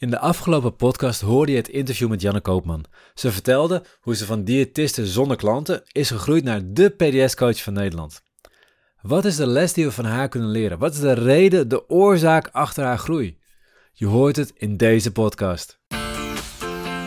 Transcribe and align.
In 0.00 0.10
de 0.10 0.18
afgelopen 0.18 0.76
podcast 0.76 1.20
hoorde 1.20 1.52
je 1.52 1.58
het 1.58 1.68
interview 1.68 2.08
met 2.08 2.20
Janne 2.20 2.40
Koopman. 2.40 2.84
Ze 3.14 3.32
vertelde 3.32 3.82
hoe 4.00 4.16
ze 4.16 4.24
van 4.24 4.44
diëtiste 4.44 5.06
zonder 5.06 5.36
klanten 5.36 5.82
is 5.92 6.10
gegroeid 6.10 6.44
naar 6.44 6.60
de 6.64 6.88
PDS-coach 6.88 7.62
van 7.62 7.72
Nederland. 7.72 8.22
Wat 9.02 9.24
is 9.24 9.36
de 9.36 9.46
les 9.46 9.72
die 9.72 9.84
we 9.84 9.92
van 9.92 10.04
haar 10.04 10.28
kunnen 10.28 10.50
leren? 10.50 10.78
Wat 10.78 10.92
is 10.92 11.00
de 11.00 11.12
reden, 11.12 11.68
de 11.68 11.88
oorzaak 11.88 12.48
achter 12.52 12.84
haar 12.84 12.98
groei? 12.98 13.38
Je 13.92 14.06
hoort 14.06 14.36
het 14.36 14.52
in 14.56 14.76
deze 14.76 15.12
podcast. 15.12 15.78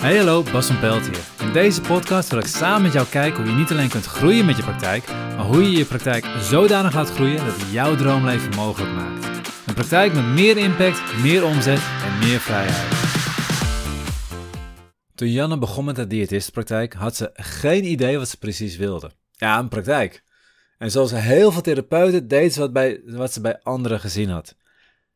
Hey 0.02 0.18
hallo, 0.18 0.44
Bas 0.52 0.66
van 0.66 0.80
Pelt 0.80 1.06
hier. 1.06 1.48
In 1.48 1.54
deze 1.54 1.82
podcast 1.82 2.30
wil 2.30 2.40
ik 2.40 2.46
samen 2.46 2.82
met 2.82 2.94
jou 2.94 3.08
kijken 3.08 3.44
hoe 3.44 3.52
je 3.52 3.58
niet 3.58 3.72
alleen 3.72 3.90
kunt 3.90 4.06
groeien 4.06 4.46
met 4.46 4.58
je 4.58 4.64
praktijk, 4.64 5.08
maar 5.08 5.46
hoe 5.46 5.64
je 5.64 5.78
je 5.78 5.86
praktijk 5.86 6.26
zodanig 6.40 6.94
laat 6.94 7.10
groeien 7.10 7.46
dat 7.46 7.56
het 7.56 7.72
jouw 7.72 7.96
droomleven 7.96 8.56
mogelijk 8.56 8.94
maakt. 8.94 9.33
Een 9.74 9.80
praktijk 9.80 10.14
met 10.14 10.26
meer 10.26 10.58
impact, 10.58 11.18
meer 11.22 11.46
omzet 11.46 11.80
en 12.04 12.20
meer 12.20 12.40
vrijheid. 12.40 12.92
Toen 15.16 15.32
Janne 15.32 15.58
begon 15.58 15.86
met 15.86 15.98
haar 15.98 16.08
diëtistenpraktijk 16.08 16.94
had 16.94 17.16
ze 17.16 17.30
geen 17.34 17.84
idee 17.84 18.18
wat 18.18 18.30
ze 18.30 18.38
precies 18.38 18.78
wilde. 18.78 19.12
Ja, 19.32 19.60
een 19.60 19.68
praktijk. 19.68 20.24
En 20.78 20.92
zoals 20.92 21.12
heel 21.12 21.52
veel 21.52 21.62
therapeuten 21.62 22.28
deed 22.28 22.54
ze 22.54 22.60
wat, 22.60 22.74
bij, 22.74 23.02
wat 23.06 23.34
ze 23.34 23.42
bij 23.42 23.60
anderen 23.62 24.00
gezien 24.00 24.30
had. 24.30 24.56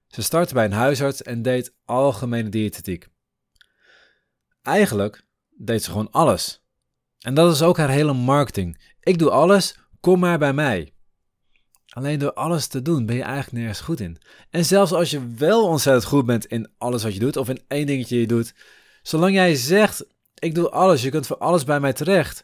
Ze 0.08 0.22
startte 0.22 0.54
bij 0.54 0.66
een 0.66 0.72
huisarts 0.72 1.22
en 1.22 1.42
deed 1.42 1.74
algemene 1.86 2.50
diëtetiek. 2.50 3.08
Eigenlijk 4.62 5.24
deed 5.58 5.84
ze 5.84 5.90
gewoon 5.90 6.12
alles. 6.12 6.64
En 7.20 7.34
dat 7.34 7.54
is 7.54 7.62
ook 7.62 7.78
haar 7.78 7.90
hele 7.90 8.14
marketing. 8.14 8.94
Ik 9.00 9.18
doe 9.18 9.30
alles, 9.30 9.80
kom 10.00 10.20
maar 10.20 10.38
bij 10.38 10.54
mij. 10.54 10.92
Alleen 11.98 12.20
door 12.20 12.34
alles 12.34 12.68
te 12.68 12.82
doen 12.82 13.06
ben 13.06 13.16
je 13.16 13.22
eigenlijk 13.22 13.52
nergens 13.52 13.80
goed 13.80 14.00
in. 14.00 14.18
En 14.50 14.66
zelfs 14.66 14.92
als 14.92 15.10
je 15.10 15.34
wel 15.36 15.68
ontzettend 15.68 16.06
goed 16.06 16.26
bent 16.26 16.46
in 16.46 16.70
alles 16.78 17.04
wat 17.04 17.14
je 17.14 17.20
doet, 17.20 17.38
of 17.38 17.50
in 17.50 17.62
één 17.68 17.86
dingetje 17.86 18.20
je 18.20 18.28
doet, 18.28 18.54
zolang 19.02 19.34
jij 19.34 19.56
zegt: 19.56 20.06
Ik 20.34 20.56
doe 20.56 20.70
alles, 20.70 21.02
je 21.02 21.10
kunt 21.10 21.28
voor 21.28 21.38
alles 21.38 21.64
bij 21.64 21.80
mij 21.80 21.94
terecht, 21.94 22.44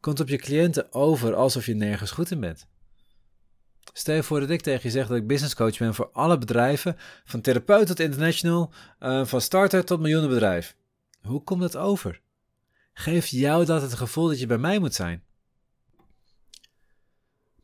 komt 0.00 0.20
op 0.20 0.28
je 0.28 0.36
cliënten 0.36 0.92
over 0.92 1.34
alsof 1.34 1.66
je 1.66 1.74
nergens 1.74 2.10
goed 2.10 2.30
in 2.30 2.40
bent. 2.40 2.66
Stel 3.92 4.14
je 4.14 4.22
voor 4.22 4.40
dat 4.40 4.50
ik 4.50 4.60
tegen 4.60 4.80
je 4.82 4.90
zeg 4.90 5.06
dat 5.06 5.16
ik 5.16 5.26
business 5.26 5.54
coach 5.54 5.78
ben 5.78 5.94
voor 5.94 6.10
alle 6.12 6.38
bedrijven, 6.38 6.96
van 7.24 7.40
therapeut 7.40 7.86
tot 7.86 8.00
international, 8.00 8.72
uh, 9.00 9.24
van 9.24 9.40
starter 9.40 9.84
tot 9.84 10.00
miljoenenbedrijf. 10.00 10.76
Hoe 11.22 11.42
komt 11.42 11.60
dat 11.60 11.76
over? 11.76 12.20
Geeft 12.92 13.30
jou 13.30 13.64
dat 13.64 13.82
het 13.82 13.94
gevoel 13.94 14.28
dat 14.28 14.40
je 14.40 14.46
bij 14.46 14.58
mij 14.58 14.78
moet 14.78 14.94
zijn? 14.94 15.22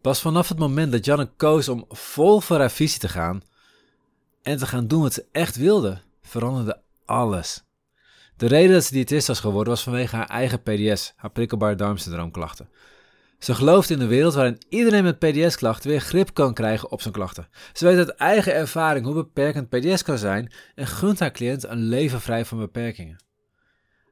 Pas 0.01 0.21
vanaf 0.21 0.49
het 0.49 0.59
moment 0.59 0.93
dat 0.93 1.05
Janne 1.05 1.31
koos 1.37 1.69
om 1.69 1.85
vol 1.89 2.41
voor 2.41 2.59
haar 2.59 2.71
visie 2.71 3.01
te 3.01 3.09
gaan 3.09 3.43
en 4.43 4.59
te 4.59 4.67
gaan 4.67 4.87
doen 4.87 5.03
wat 5.03 5.13
ze 5.13 5.25
echt 5.33 5.57
wilde, 5.57 6.01
veranderde 6.23 6.81
alles. 7.05 7.63
De 8.37 8.47
reden 8.47 8.73
dat 8.73 8.85
ze 8.85 8.93
diëtist 8.93 9.27
was 9.27 9.41
geworden 9.41 9.73
was 9.73 9.83
vanwege 9.83 10.17
haar 10.17 10.29
eigen 10.29 10.63
PDS, 10.63 11.13
haar 11.17 11.31
prikkelbaar 11.31 11.77
darmsyndroomklachten. 11.77 12.69
Ze 13.39 13.55
gelooft 13.55 13.91
in 13.91 14.01
een 14.01 14.09
wereld 14.09 14.35
waarin 14.35 14.59
iedereen 14.69 15.05
met 15.05 15.19
PDS-klachten 15.19 15.91
weer 15.91 16.01
grip 16.01 16.35
kan 16.35 16.55
krijgen 16.55 16.91
op 16.91 17.01
zijn 17.01 17.15
klachten. 17.15 17.49
Ze 17.73 17.85
weet 17.85 17.97
uit 17.97 18.09
eigen 18.09 18.55
ervaring 18.55 19.05
hoe 19.05 19.15
beperkend 19.15 19.69
PDS 19.69 20.03
kan 20.03 20.19
zijn 20.19 20.53
en 20.75 20.87
gunt 20.87 21.19
haar 21.19 21.31
cliënt 21.31 21.65
een 21.65 21.83
leven 21.83 22.21
vrij 22.21 22.45
van 22.45 22.59
beperkingen. 22.59 23.17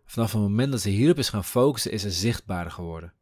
Vanaf 0.04 0.32
het 0.32 0.40
moment 0.40 0.72
dat 0.72 0.80
ze 0.80 0.88
hierop 0.88 1.18
is 1.18 1.28
gaan 1.28 1.44
focussen, 1.44 1.90
is 1.92 2.02
ze 2.02 2.10
zichtbaarder 2.10 2.72
geworden. 2.72 3.12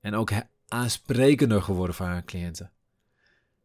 En 0.00 0.14
ook 0.14 0.30
aansprekender 0.72 1.62
geworden 1.62 1.94
voor 1.94 2.06
haar 2.06 2.24
cliënten. 2.24 2.70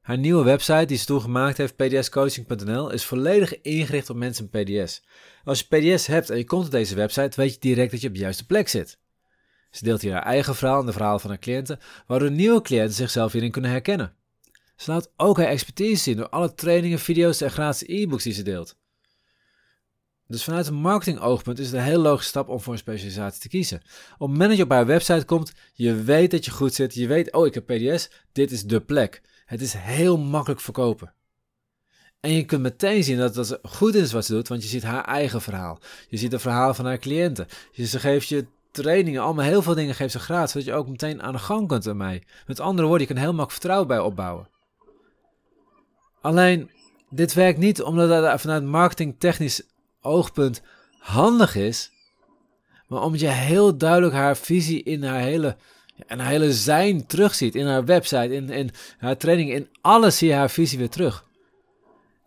Haar 0.01 0.17
nieuwe 0.17 0.43
website 0.43 0.85
die 0.85 0.97
ze 0.97 1.05
toen 1.05 1.21
gemaakt 1.21 1.57
heeft, 1.57 1.75
pdscoaching.nl, 1.75 2.91
is 2.91 3.05
volledig 3.05 3.61
ingericht 3.61 4.09
op 4.09 4.15
mensen 4.15 4.49
met 4.51 4.63
PDS. 4.63 5.03
Als 5.43 5.59
je 5.59 5.65
PDS 5.65 6.07
hebt 6.07 6.29
en 6.29 6.37
je 6.37 6.45
komt 6.45 6.65
op 6.65 6.71
deze 6.71 6.95
website, 6.95 7.41
weet 7.41 7.53
je 7.53 7.59
direct 7.59 7.91
dat 7.91 8.01
je 8.01 8.07
op 8.07 8.13
de 8.13 8.19
juiste 8.19 8.45
plek 8.45 8.67
zit. 8.67 8.99
Ze 9.71 9.83
deelt 9.83 10.01
hier 10.01 10.13
haar 10.13 10.23
eigen 10.23 10.55
verhaal 10.55 10.79
en 10.79 10.85
de 10.85 10.91
verhalen 10.91 11.19
van 11.19 11.29
haar 11.29 11.39
cliënten, 11.39 11.79
waardoor 12.07 12.31
nieuwe 12.31 12.61
cliënten 12.61 12.95
zichzelf 12.95 13.31
hierin 13.31 13.51
kunnen 13.51 13.71
herkennen. 13.71 14.13
Ze 14.75 14.91
laat 14.91 15.11
ook 15.17 15.37
haar 15.37 15.47
expertise 15.47 16.03
zien 16.03 16.17
door 16.17 16.29
alle 16.29 16.53
trainingen, 16.53 16.99
video's 16.99 17.41
en 17.41 17.51
gratis 17.51 17.87
e-books 17.87 18.23
die 18.23 18.33
ze 18.33 18.43
deelt. 18.43 18.77
Dus 20.27 20.43
vanuit 20.43 20.67
een 20.67 20.73
marketingoogpunt 20.73 21.59
is 21.59 21.65
het 21.65 21.75
een 21.75 21.81
heel 21.81 21.99
logische 21.99 22.29
stap 22.29 22.49
om 22.49 22.59
voor 22.59 22.73
een 22.73 22.79
specialisatie 22.79 23.41
te 23.41 23.47
kiezen. 23.47 23.77
Op 23.77 24.19
het 24.19 24.29
moment 24.29 24.49
dat 24.49 24.57
je 24.57 24.63
op 24.63 24.69
haar 24.71 24.85
website 24.85 25.25
komt, 25.25 25.53
je 25.73 26.03
weet 26.03 26.31
dat 26.31 26.45
je 26.45 26.51
goed 26.51 26.73
zit, 26.73 26.93
je 26.93 27.07
weet, 27.07 27.33
oh 27.33 27.45
ik 27.45 27.53
heb 27.53 27.65
PDS, 27.65 28.09
dit 28.31 28.51
is 28.51 28.63
de 28.63 28.81
plek. 28.81 29.21
Het 29.45 29.61
is 29.61 29.73
heel 29.73 30.17
makkelijk 30.17 30.61
verkopen. 30.61 31.13
En 32.19 32.31
je 32.31 32.45
kunt 32.45 32.61
meteen 32.61 33.03
zien 33.03 33.17
dat 33.17 33.33
dat 33.33 33.59
goed 33.63 33.95
is 33.95 34.11
wat 34.11 34.25
ze 34.25 34.33
doet, 34.33 34.47
want 34.47 34.63
je 34.63 34.69
ziet 34.69 34.83
haar 34.83 35.05
eigen 35.05 35.41
verhaal. 35.41 35.79
Je 36.09 36.17
ziet 36.17 36.31
het 36.31 36.41
verhaal 36.41 36.73
van 36.73 36.85
haar 36.85 36.97
cliënten. 36.97 37.47
Ze 37.71 37.99
geeft 37.99 38.27
je 38.27 38.45
trainingen, 38.71 39.21
allemaal 39.21 39.45
heel 39.45 39.61
veel 39.61 39.75
dingen 39.75 39.95
geeft 39.95 40.11
ze 40.11 40.19
gratis, 40.19 40.51
zodat 40.51 40.67
je 40.67 40.73
ook 40.73 40.87
meteen 40.87 41.21
aan 41.21 41.33
de 41.33 41.39
gang 41.39 41.67
kunt 41.67 41.87
ermee. 41.87 42.23
Met 42.47 42.59
andere 42.59 42.87
woorden, 42.87 43.07
je 43.07 43.13
kan 43.13 43.21
heel 43.21 43.33
makkelijk 43.33 43.51
vertrouwen 43.51 43.87
bij 43.87 43.99
opbouwen. 43.99 44.49
Alleen, 46.21 46.71
dit 47.09 47.33
werkt 47.33 47.59
niet 47.59 47.81
omdat 47.81 48.09
dat 48.09 48.41
vanuit 48.41 48.63
marketingtechnisch 48.63 49.63
oogpunt 50.07 50.61
handig 50.99 51.55
is, 51.55 51.91
maar 52.87 53.01
omdat 53.01 53.19
je 53.19 53.27
heel 53.27 53.77
duidelijk 53.77 54.13
haar 54.13 54.37
visie 54.37 54.83
in 54.83 55.03
haar 55.03 55.19
hele, 55.19 55.55
en 56.07 56.19
haar 56.19 56.29
hele 56.29 56.53
zijn 56.53 57.05
terugziet. 57.05 57.55
In 57.55 57.67
haar 57.67 57.85
website, 57.85 58.33
in, 58.33 58.49
in 58.49 58.69
haar 58.97 59.17
training, 59.17 59.51
in 59.51 59.69
alles 59.81 60.17
zie 60.17 60.27
je 60.27 60.33
haar 60.33 60.49
visie 60.49 60.77
weer 60.77 60.89
terug. 60.89 61.25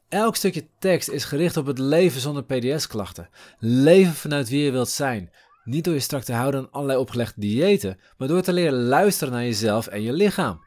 Elk 0.09 0.37
stukje 0.37 0.67
tekst 0.79 1.09
is 1.09 1.25
gericht 1.25 1.57
op 1.57 1.67
het 1.67 1.79
leven 1.79 2.21
zonder 2.21 2.45
PDS-klachten. 2.45 3.29
Leven 3.59 4.15
vanuit 4.15 4.49
wie 4.49 4.63
je 4.63 4.71
wilt 4.71 4.89
zijn. 4.89 5.31
Niet 5.65 5.85
door 5.85 5.95
je 5.95 6.01
strak 6.01 6.23
te 6.23 6.33
houden 6.33 6.61
aan 6.61 6.71
allerlei 6.71 6.99
opgelegde 6.99 7.41
diëten, 7.41 7.99
maar 8.19 8.29
door 8.29 8.43
te 8.43 8.53
leren 8.53 8.83
luisteren 8.83 9.33
naar 9.33 9.43
jezelf 9.43 9.87
en 9.87 10.03
je 10.03 10.13
lichaam. 10.13 10.65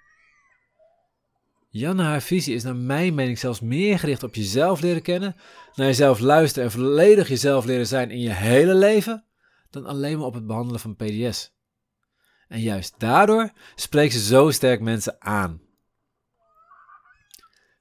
Janne 1.76 2.04
haar 2.04 2.22
visie 2.22 2.56
is 2.56 2.64
naar 2.64 2.76
mijn 2.76 3.16
mening 3.16 3.40
zelfs 3.40 3.60
meer 3.60 4.00
gericht 4.00 4.24
op 4.24 4.36
jezelf 4.36 4.82
leren 4.82 5.02
kennen, 5.02 5.36
naar 5.76 5.88
jezelf 5.88 6.20
luisteren 6.20 6.64
en 6.64 6.72
volledig 6.72 7.28
jezelf 7.28 7.66
leren 7.66 7.88
zijn 7.88 8.12
in 8.12 8.20
je 8.20 8.30
hele 8.30 8.76
leven, 8.76 9.26
dan 9.70 9.86
alleen 9.86 10.18
maar 10.18 10.28
op 10.28 10.34
het 10.34 10.48
behandelen 10.48 10.80
van 10.80 10.96
PDS. 10.96 11.54
En 12.48 12.60
juist 12.60 13.00
daardoor 13.00 13.52
spreekt 13.76 14.14
ze 14.14 14.20
zo 14.20 14.52
sterk 14.52 14.82
mensen 14.82 15.16
aan. 15.20 15.62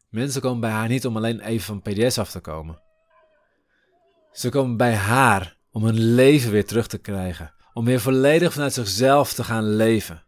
Mensen 0.09 0.41
komen 0.41 0.61
bij 0.61 0.71
haar 0.71 0.89
niet 0.89 1.07
om 1.07 1.17
alleen 1.17 1.41
even 1.41 1.65
van 1.65 1.83
PDS 1.83 2.19
af 2.19 2.31
te 2.31 2.41
komen. 2.41 2.83
Ze 4.31 4.49
komen 4.49 4.77
bij 4.77 4.95
haar 4.95 5.57
om 5.71 5.85
hun 5.85 6.15
leven 6.15 6.51
weer 6.51 6.67
terug 6.67 6.87
te 6.87 6.99
krijgen, 6.99 7.55
om 7.73 7.85
weer 7.85 8.01
volledig 8.01 8.53
vanuit 8.53 8.73
zichzelf 8.73 9.33
te 9.33 9.45
gaan 9.45 9.77
leven. 9.77 10.25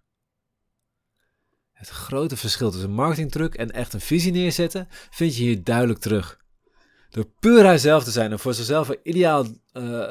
Het 1.84 1.92
grote 1.92 2.36
verschil 2.36 2.70
tussen 2.70 2.90
marketingtruc 2.90 3.54
en 3.54 3.70
echt 3.70 3.92
een 3.92 4.00
visie 4.00 4.32
neerzetten 4.32 4.88
vind 5.10 5.36
je 5.36 5.42
hier 5.42 5.64
duidelijk 5.64 5.98
terug. 5.98 6.40
Door 7.10 7.24
puur 7.40 7.64
haarzelf 7.64 8.04
te 8.04 8.10
zijn 8.10 8.32
en 8.32 8.38
voor 8.38 8.54
zichzelf 8.54 8.88
een 8.88 8.98
ideaal 9.02 9.44
uh, 9.44 9.50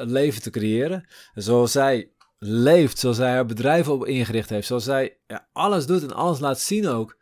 leven 0.00 0.42
te 0.42 0.50
creëren, 0.50 1.08
zoals 1.34 1.72
zij 1.72 2.10
leeft, 2.38 2.98
zoals 2.98 3.16
zij 3.16 3.30
haar 3.30 3.46
bedrijf 3.46 3.88
op 3.88 4.06
ingericht 4.06 4.50
heeft, 4.50 4.66
zoals 4.66 4.84
zij 4.84 5.18
ja, 5.26 5.48
alles 5.52 5.86
doet 5.86 6.02
en 6.02 6.12
alles 6.12 6.38
laat 6.38 6.60
zien 6.60 6.86
ook. 6.86 7.18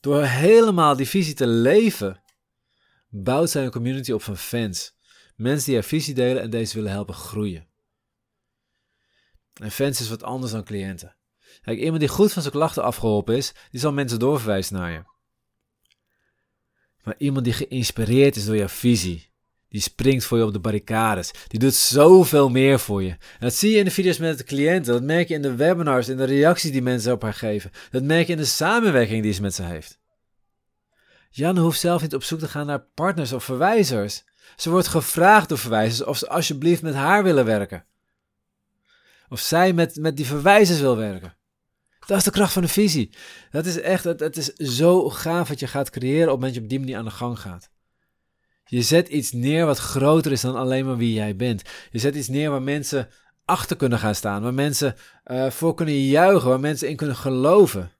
Door 0.00 0.22
helemaal 0.22 0.96
die 0.96 1.08
visie 1.08 1.34
te 1.34 1.46
leven, 1.46 2.22
bouwt 3.08 3.50
zij 3.50 3.64
een 3.64 3.70
community 3.70 4.12
op 4.12 4.22
van 4.22 4.36
fans. 4.36 4.96
Mensen 5.36 5.66
die 5.66 5.74
haar 5.74 5.84
visie 5.84 6.14
delen 6.14 6.42
en 6.42 6.50
deze 6.50 6.74
willen 6.74 6.90
helpen 6.90 7.14
groeien. 7.14 7.68
En 9.60 9.70
fans 9.70 10.00
is 10.00 10.08
wat 10.08 10.22
anders 10.22 10.52
dan 10.52 10.64
cliënten. 10.64 11.16
Kijk, 11.62 11.78
iemand 11.78 12.00
die 12.00 12.08
goed 12.08 12.32
van 12.32 12.42
zijn 12.42 12.54
klachten 12.54 12.82
afgeholpen 12.82 13.36
is, 13.36 13.52
die 13.70 13.80
zal 13.80 13.92
mensen 13.92 14.18
doorverwijzen 14.18 14.76
naar 14.76 14.92
je. 14.92 15.02
Maar 17.02 17.14
iemand 17.18 17.44
die 17.44 17.52
geïnspireerd 17.52 18.36
is 18.36 18.44
door 18.44 18.56
jouw 18.56 18.68
visie, 18.68 19.32
die 19.68 19.80
springt 19.80 20.24
voor 20.24 20.38
je 20.38 20.44
op 20.44 20.52
de 20.52 20.60
barricades, 20.60 21.30
die 21.48 21.60
doet 21.60 21.74
zoveel 21.74 22.48
meer 22.48 22.78
voor 22.78 23.02
je. 23.02 23.10
En 23.10 23.18
dat 23.38 23.54
zie 23.54 23.70
je 23.70 23.78
in 23.78 23.84
de 23.84 23.90
video's 23.90 24.18
met 24.18 24.38
de 24.38 24.44
cliënten, 24.44 24.92
dat 24.92 25.02
merk 25.02 25.28
je 25.28 25.34
in 25.34 25.42
de 25.42 25.54
webinars, 25.54 26.08
in 26.08 26.16
de 26.16 26.24
reacties 26.24 26.72
die 26.72 26.82
mensen 26.82 27.12
op 27.12 27.22
haar 27.22 27.34
geven. 27.34 27.70
Dat 27.90 28.02
merk 28.02 28.26
je 28.26 28.32
in 28.32 28.38
de 28.38 28.44
samenwerking 28.44 29.22
die 29.22 29.32
ze 29.32 29.42
met 29.42 29.54
ze 29.54 29.62
heeft. 29.62 29.98
Jan 31.30 31.58
hoeft 31.58 31.80
zelf 31.80 32.02
niet 32.02 32.14
op 32.14 32.22
zoek 32.22 32.38
te 32.38 32.48
gaan 32.48 32.66
naar 32.66 32.86
partners 32.94 33.32
of 33.32 33.44
verwijzers. 33.44 34.24
Ze 34.56 34.70
wordt 34.70 34.86
gevraagd 34.88 35.48
door 35.48 35.58
verwijzers 35.58 36.08
of 36.08 36.18
ze 36.18 36.28
alsjeblieft 36.28 36.82
met 36.82 36.94
haar 36.94 37.22
willen 37.22 37.44
werken. 37.44 37.86
Of 39.28 39.40
zij 39.40 39.72
met, 39.72 39.96
met 39.96 40.16
die 40.16 40.26
verwijzers 40.26 40.80
wil 40.80 40.96
werken. 40.96 41.36
Dat 42.06 42.18
is 42.18 42.24
de 42.24 42.30
kracht 42.30 42.52
van 42.52 42.62
de 42.62 42.68
visie. 42.68 43.10
Dat 43.50 43.66
is 43.66 43.80
echt, 43.80 44.04
het, 44.04 44.36
is 44.36 44.52
zo 44.52 45.10
gaaf 45.10 45.48
wat 45.48 45.60
je 45.60 45.66
gaat 45.66 45.90
creëren 45.90 46.22
op 46.22 46.30
het 46.30 46.40
moment 46.40 46.54
dat 46.54 46.54
je 46.54 46.60
op 46.60 46.68
die 46.68 46.78
manier 46.78 46.96
aan 46.96 47.04
de 47.04 47.10
gang 47.10 47.38
gaat. 47.38 47.70
Je 48.64 48.82
zet 48.82 49.08
iets 49.08 49.32
neer 49.32 49.66
wat 49.66 49.78
groter 49.78 50.32
is 50.32 50.40
dan 50.40 50.56
alleen 50.56 50.86
maar 50.86 50.96
wie 50.96 51.14
jij 51.14 51.36
bent. 51.36 51.62
Je 51.90 51.98
zet 51.98 52.14
iets 52.14 52.28
neer 52.28 52.50
waar 52.50 52.62
mensen 52.62 53.08
achter 53.44 53.76
kunnen 53.76 53.98
gaan 53.98 54.14
staan, 54.14 54.42
waar 54.42 54.54
mensen 54.54 54.96
uh, 55.26 55.50
voor 55.50 55.74
kunnen 55.74 56.04
juichen, 56.04 56.48
waar 56.48 56.60
mensen 56.60 56.88
in 56.88 56.96
kunnen 56.96 57.16
geloven. 57.16 57.92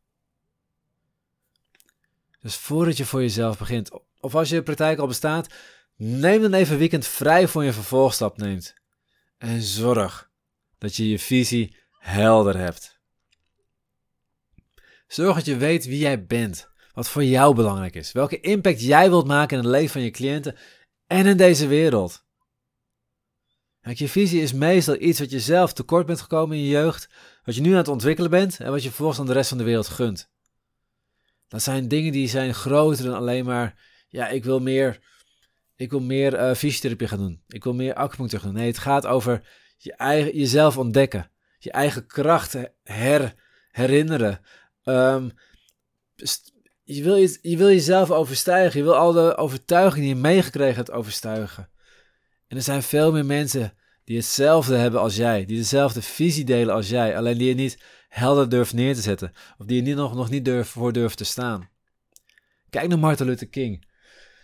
Dus 2.40 2.56
voordat 2.56 2.96
je 2.96 3.04
voor 3.04 3.20
jezelf 3.20 3.58
begint, 3.58 3.90
of 4.20 4.34
als 4.34 4.48
je 4.48 4.62
praktijk 4.62 4.98
al 4.98 5.06
bestaat, 5.06 5.48
Neem 5.96 6.42
dan 6.42 6.52
even 6.54 6.78
weekend 6.78 7.06
vrij 7.06 7.48
voor 7.48 7.64
je 7.64 7.72
vervolgstap 7.72 8.36
neemt. 8.36 8.74
En 9.38 9.62
zorg 9.62 10.30
dat 10.78 10.96
je 10.96 11.08
je 11.08 11.18
visie 11.18 11.76
helder 11.98 12.56
hebt. 12.56 12.93
Zorg 15.14 15.34
dat 15.34 15.44
je 15.44 15.56
weet 15.56 15.84
wie 15.84 15.98
jij 15.98 16.26
bent, 16.26 16.68
wat 16.92 17.08
voor 17.08 17.24
jou 17.24 17.54
belangrijk 17.54 17.94
is, 17.94 18.12
welke 18.12 18.40
impact 18.40 18.80
jij 18.80 19.08
wilt 19.08 19.26
maken 19.26 19.58
in 19.58 19.64
het 19.64 19.72
leven 19.72 19.90
van 19.90 20.00
je 20.02 20.10
cliënten 20.10 20.56
en 21.06 21.26
in 21.26 21.36
deze 21.36 21.66
wereld. 21.66 22.24
Kijk, 23.80 23.98
je 23.98 24.08
visie 24.08 24.42
is 24.42 24.52
meestal 24.52 24.96
iets 25.00 25.18
wat 25.18 25.30
je 25.30 25.40
zelf 25.40 25.72
tekort 25.72 26.06
bent 26.06 26.20
gekomen 26.20 26.56
in 26.56 26.62
je 26.62 26.68
jeugd, 26.68 27.08
wat 27.44 27.54
je 27.54 27.60
nu 27.60 27.70
aan 27.70 27.76
het 27.76 27.88
ontwikkelen 27.88 28.30
bent 28.30 28.60
en 28.60 28.70
wat 28.70 28.82
je 28.82 28.88
vervolgens 28.88 29.18
aan 29.18 29.26
de 29.26 29.32
rest 29.32 29.48
van 29.48 29.58
de 29.58 29.64
wereld 29.64 29.88
gunt. 29.88 30.30
Dat 31.48 31.62
zijn 31.62 31.88
dingen 31.88 32.12
die 32.12 32.28
zijn 32.28 32.54
groter 32.54 33.04
dan 33.04 33.14
alleen 33.14 33.44
maar, 33.44 33.80
ja, 34.08 34.28
ik 34.28 34.44
wil 34.44 34.60
meer, 34.60 35.00
ik 35.76 35.90
wil 35.90 36.00
meer 36.00 36.34
uh, 36.34 36.54
fysiotherapie 36.54 37.08
gaan 37.08 37.18
doen. 37.18 37.42
Ik 37.48 37.64
wil 37.64 37.74
meer 37.74 37.94
acupunctuur 37.94 38.40
gaan 38.40 38.48
doen. 38.48 38.58
Nee, 38.58 38.68
het 38.68 38.78
gaat 38.78 39.06
over 39.06 39.48
je 39.76 39.94
eigen, 39.94 40.36
jezelf 40.36 40.78
ontdekken. 40.78 41.30
Je 41.58 41.70
eigen 41.70 42.06
krachten 42.06 42.72
her, 42.82 43.34
herinneren. 43.70 44.40
Je, 46.84 47.02
wil 47.02 47.16
je, 47.16 47.38
je 47.42 47.56
wil 47.56 47.68
jezelf 47.68 48.10
overstijgen. 48.10 48.78
Je 48.78 48.84
wil 48.84 48.96
al 48.96 49.12
de 49.12 49.36
overtuigingen 49.36 50.06
die 50.06 50.14
je 50.14 50.20
meegekregen 50.20 50.76
hebt 50.76 50.90
overstuigen. 50.90 51.68
En 52.48 52.56
er 52.56 52.62
zijn 52.62 52.82
veel 52.82 53.12
meer 53.12 53.26
mensen 53.26 53.74
die 54.04 54.16
hetzelfde 54.16 54.76
hebben 54.76 55.00
als 55.00 55.16
jij. 55.16 55.44
Die 55.44 55.56
dezelfde 55.56 56.02
visie 56.02 56.44
delen 56.44 56.74
als 56.74 56.88
jij. 56.88 57.16
Alleen 57.16 57.38
die 57.38 57.48
je 57.48 57.54
niet 57.54 57.78
helder 58.08 58.48
durft 58.48 58.72
neer 58.72 58.94
te 58.94 59.00
zetten. 59.00 59.32
Of 59.58 59.66
die 59.66 59.76
je 59.76 59.82
niet, 59.82 59.96
nog, 59.96 60.14
nog 60.14 60.30
niet 60.30 60.44
durf, 60.44 60.68
voor 60.68 60.92
durft 60.92 61.16
te 61.16 61.24
staan. 61.24 61.68
Kijk 62.70 62.88
naar 62.88 62.98
Martin 62.98 63.26
Luther 63.26 63.48
King. 63.48 63.86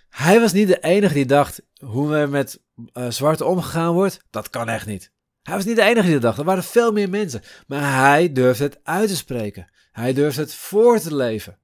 Hij 0.09 0.41
was 0.41 0.53
niet 0.53 0.69
de 0.69 0.81
enige 0.81 1.15
die 1.15 1.27
dacht 1.27 1.63
hoe 1.85 2.17
er 2.17 2.29
met 2.29 2.61
uh, 2.93 3.11
zwarte 3.11 3.45
omgegaan 3.45 3.93
wordt. 3.93 4.25
Dat 4.31 4.51
kan 4.51 4.69
echt 4.69 4.87
niet. 4.87 5.13
Hij 5.43 5.55
was 5.55 5.65
niet 5.65 5.77
de 5.77 5.83
enige 5.83 6.03
die 6.03 6.13
dat 6.13 6.23
dacht. 6.23 6.39
Er 6.39 6.45
waren 6.45 6.65
veel 6.65 6.93
meer 6.93 7.09
mensen. 7.09 7.43
Maar 7.67 8.01
hij 8.11 8.33
durfde 8.33 8.65
het 8.65 8.81
uit 8.83 9.09
te 9.09 9.17
spreken. 9.17 9.71
Hij 9.93 10.13
durfde 10.13 10.41
het 10.41 10.55
voor 10.55 10.99
te 10.99 11.15
leven. 11.15 11.59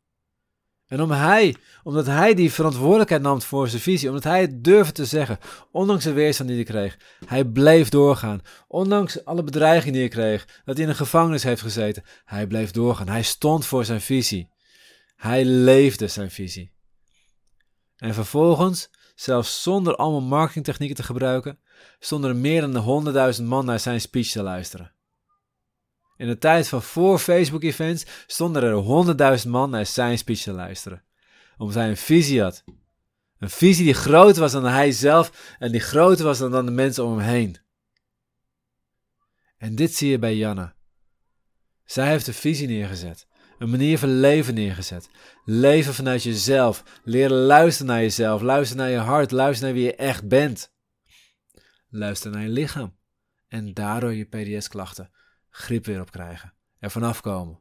En 0.87 1.01
om 1.01 1.11
hij, 1.11 1.57
omdat 1.83 2.07
hij 2.07 2.35
die 2.35 2.53
verantwoordelijkheid 2.53 3.23
nam 3.23 3.43
voor 3.43 3.69
zijn 3.69 3.83
visie, 3.83 4.09
omdat 4.09 4.25
hij 4.25 4.41
het 4.41 4.65
durfde 4.65 4.93
te 4.93 5.05
zeggen, 5.05 5.39
ondanks 5.71 6.05
de 6.05 6.13
weerstand 6.13 6.49
die 6.49 6.59
hij 6.59 6.67
kreeg, 6.67 6.99
hij 7.27 7.45
bleef 7.45 7.89
doorgaan. 7.89 8.41
Ondanks 8.69 9.25
alle 9.25 9.43
bedreigingen 9.43 9.93
die 9.93 10.03
hij 10.03 10.11
kreeg, 10.11 10.63
dat 10.65 10.75
hij 10.77 10.85
in 10.85 10.91
een 10.91 10.97
gevangenis 10.97 11.43
heeft 11.43 11.63
gezeten, 11.63 12.03
hij 12.25 12.47
bleef 12.47 12.71
doorgaan. 12.71 13.09
Hij 13.09 13.23
stond 13.23 13.67
voor 13.67 13.85
zijn 13.85 14.01
visie. 14.01 14.49
Hij 15.17 15.45
leefde 15.45 16.09
zijn 16.09 16.31
visie. 16.31 16.73
En 17.97 18.15
vervolgens, 18.15 18.91
zelfs 19.15 19.63
zonder 19.63 19.97
allemaal 19.97 20.29
marketingtechnieken 20.29 20.97
te 20.97 21.03
gebruiken, 21.03 21.59
stonden 21.99 22.31
er 22.31 22.37
meer 22.37 22.61
dan 22.61 23.35
100.000 23.39 23.43
man 23.43 23.65
naar 23.65 23.81
zijn 23.81 24.01
speech 24.01 24.31
te 24.31 24.43
luisteren. 24.43 24.96
In 26.17 26.27
de 26.27 26.39
tijd 26.39 26.69
van 26.69 26.83
voor 26.83 27.19
Facebook-events 27.19 28.05
stonden 28.27 28.63
er 28.63 28.73
honderdduizend 28.73 29.53
man 29.53 29.71
naar 29.71 29.87
zijn 29.87 30.19
speech 30.19 30.41
te 30.41 30.53
luisteren. 30.53 31.05
Omdat 31.57 31.75
hij 31.75 31.89
een 31.89 31.97
visie 31.97 32.43
had. 32.43 32.65
Een 33.39 33.51
visie 33.51 33.85
die 33.85 33.95
groter 33.95 34.41
was 34.41 34.53
dan 34.53 34.65
hij 34.65 34.93
zelf 34.93 35.57
en 35.59 35.73
die 35.73 35.81
groter 35.81 36.25
was 36.25 36.39
dan, 36.39 36.51
dan 36.51 36.67
de 36.67 36.73
mensen 36.73 37.05
om 37.05 37.19
hem 37.19 37.29
heen. 37.29 37.57
En 39.59 39.75
dit 39.75 39.95
zie 39.95 40.11
je 40.11 40.19
bij 40.19 40.37
Janna. 40.37 40.75
Zij 41.85 42.09
heeft 42.09 42.27
een 42.27 42.35
visie 42.35 42.67
neergezet. 42.67 43.27
Een 43.59 43.71
manier 43.71 43.99
van 43.99 44.21
leven 44.21 44.55
neergezet. 44.55 45.09
Leven 45.45 45.95
vanuit 45.95 46.23
jezelf. 46.23 46.83
Leren 47.05 47.37
luisteren 47.37 47.93
naar 47.93 48.01
jezelf. 48.01 48.43
Luisteren 48.43 48.83
naar 48.83 48.93
je 48.93 48.99
hart. 48.99 49.31
Luisteren 49.31 49.75
naar 49.75 49.83
wie 49.83 49.91
je 49.91 49.97
echt 49.97 50.29
bent. 50.29 50.73
Luister 51.89 52.31
naar 52.31 52.43
je 52.43 52.49
lichaam. 52.49 52.97
En 53.49 53.75
daardoor 53.75 54.15
je 54.15 54.25
PDS-klachten 54.25 55.11
grip 55.57 55.87
weer 55.87 56.01
op 56.01 56.11
krijgen. 56.11 56.53
Er 56.79 56.91
vanaf 56.91 57.21
komen. 57.21 57.61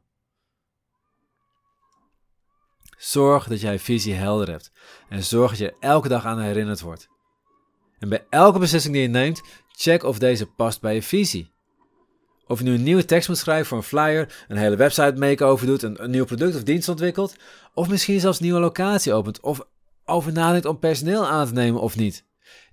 Zorg 2.96 3.46
dat 3.46 3.60
jij 3.60 3.78
visie 3.78 4.14
helder 4.14 4.50
hebt. 4.50 4.72
En 5.08 5.22
zorg 5.22 5.50
dat 5.50 5.58
je 5.58 5.76
elke 5.80 6.08
dag 6.08 6.24
aan 6.24 6.40
herinnerd 6.40 6.80
wordt. 6.80 7.08
En 7.98 8.08
bij 8.08 8.26
elke 8.30 8.58
beslissing 8.58 8.94
die 8.94 9.02
je 9.02 9.08
neemt, 9.08 9.42
check 9.68 10.02
of 10.02 10.18
deze 10.18 10.46
past 10.46 10.80
bij 10.80 10.94
je 10.94 11.02
visie. 11.02 11.54
Of 12.46 12.58
je 12.58 12.64
nu 12.64 12.74
een 12.74 12.82
nieuwe 12.82 13.04
tekst 13.04 13.28
moet 13.28 13.38
schrijven 13.38 13.66
voor 13.66 13.76
een 13.76 13.82
flyer, 13.82 14.44
een 14.48 14.56
hele 14.56 14.76
website 14.76 15.14
make-over 15.14 15.66
doet, 15.66 15.82
een, 15.82 16.02
een 16.02 16.10
nieuw 16.10 16.24
product 16.24 16.54
of 16.54 16.62
dienst 16.62 16.88
ontwikkelt, 16.88 17.36
of 17.74 17.88
misschien 17.88 18.20
zelfs 18.20 18.38
een 18.38 18.44
nieuwe 18.44 18.60
locatie 18.60 19.12
opent, 19.12 19.40
of 19.40 19.66
over 20.04 20.32
nadenkt 20.32 20.66
om 20.66 20.78
personeel 20.78 21.26
aan 21.26 21.46
te 21.46 21.52
nemen 21.52 21.80
of 21.80 21.96
niet. 21.96 22.24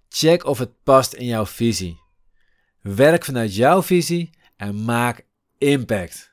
Check 0.09 0.45
of 0.45 0.57
het 0.57 0.83
past 0.83 1.13
in 1.13 1.25
jouw 1.25 1.45
visie. 1.45 1.99
Werk 2.81 3.25
vanuit 3.25 3.55
jouw 3.55 3.83
visie 3.83 4.41
en 4.63 4.83
maak 4.83 5.25
impact. 5.57 6.31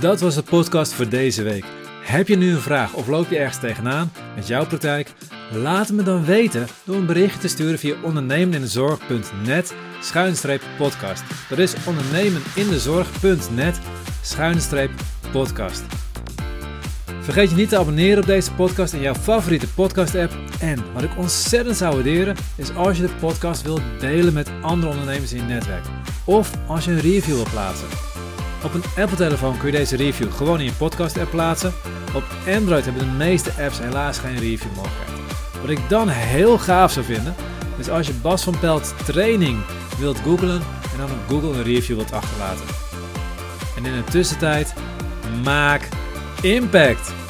Dat 0.00 0.20
was 0.20 0.34
de 0.34 0.42
podcast 0.42 0.92
voor 0.92 1.08
deze 1.08 1.42
week. 1.42 1.64
Heb 2.02 2.28
je 2.28 2.36
nu 2.36 2.50
een 2.50 2.60
vraag 2.60 2.94
of 2.94 3.06
loop 3.06 3.30
je 3.30 3.38
ergens 3.38 3.60
tegenaan 3.60 4.12
met 4.34 4.46
jouw 4.46 4.66
praktijk? 4.66 5.12
Laat 5.52 5.92
me 5.92 6.02
dan 6.02 6.24
weten 6.24 6.66
door 6.84 6.96
een 6.96 7.06
berichtje 7.06 7.40
te 7.40 7.48
sturen 7.48 7.78
via 7.78 7.94
ondernemenindezorg.net 8.02 9.74
schuinstreep 10.00 10.62
podcast. 10.78 11.22
Dat 11.48 11.58
is 11.58 11.74
ondernemenindezorg.net 11.86 13.78
schuinstreep 14.22 14.90
podcast. 15.32 16.03
Vergeet 17.24 17.50
je 17.50 17.56
niet 17.56 17.68
te 17.68 17.78
abonneren 17.78 18.18
op 18.18 18.26
deze 18.26 18.52
podcast 18.52 18.92
in 18.92 19.00
jouw 19.00 19.14
favoriete 19.14 19.68
podcast-app. 19.68 20.32
En 20.60 20.84
wat 20.92 21.02
ik 21.02 21.10
ontzettend 21.16 21.76
zou 21.76 21.94
waarderen, 21.94 22.36
is 22.56 22.74
als 22.74 22.96
je 22.96 23.02
de 23.02 23.14
podcast 23.20 23.62
wilt 23.62 23.80
delen 23.98 24.32
met 24.32 24.50
andere 24.62 24.92
ondernemers 24.92 25.32
in 25.32 25.36
je 25.36 25.52
netwerk. 25.52 25.84
Of 26.24 26.50
als 26.66 26.84
je 26.84 26.90
een 26.90 27.00
review 27.00 27.34
wilt 27.34 27.50
plaatsen. 27.50 27.86
Op 28.64 28.74
een 28.74 29.02
Apple-telefoon 29.02 29.58
kun 29.58 29.70
je 29.70 29.76
deze 29.76 29.96
review 29.96 30.32
gewoon 30.32 30.58
in 30.58 30.64
je 30.64 30.72
podcast-app 30.72 31.30
plaatsen. 31.30 31.72
Op 32.14 32.24
Android 32.56 32.84
hebben 32.84 33.02
de 33.02 33.16
meeste 33.16 33.50
apps 33.62 33.78
helaas 33.78 34.18
geen 34.18 34.38
review 34.38 34.74
mogelijkheid. 34.74 35.18
Wat 35.60 35.70
ik 35.70 35.88
dan 35.88 36.08
heel 36.08 36.58
gaaf 36.58 36.92
zou 36.92 37.04
vinden, 37.04 37.34
is 37.78 37.88
als 37.88 38.06
je 38.06 38.12
Bas 38.12 38.42
van 38.42 38.58
Pelt 38.58 38.94
training 39.04 39.58
wilt 39.98 40.18
googlen 40.18 40.62
en 40.92 40.98
dan 40.98 41.10
op 41.10 41.28
Google 41.28 41.58
een 41.58 41.64
review 41.64 41.96
wilt 41.96 42.12
achterlaten. 42.12 42.66
En 43.76 43.84
in 43.84 43.92
de 43.92 44.04
tussentijd, 44.10 44.74
maak 45.44 45.88
impact. 46.44 47.23